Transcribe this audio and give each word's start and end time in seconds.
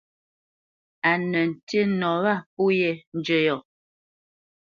Á 1.09 1.11
nə 1.29 1.41
ntî 1.51 1.79
nɔ 1.99 2.11
wâ 2.23 2.35
pó 2.53 2.63
yē 2.79 2.91
njə́ 3.17 3.39
yɔ̂. 3.47 3.57